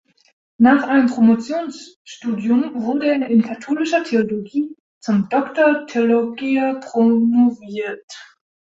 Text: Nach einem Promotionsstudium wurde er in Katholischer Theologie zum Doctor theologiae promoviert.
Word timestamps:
Nach 0.57 0.81
einem 0.87 1.05
Promotionsstudium 1.09 2.71
wurde 2.81 3.05
er 3.05 3.27
in 3.27 3.43
Katholischer 3.43 4.03
Theologie 4.03 4.75
zum 4.99 5.29
Doctor 5.29 5.85
theologiae 5.85 6.79
promoviert. 6.79 8.11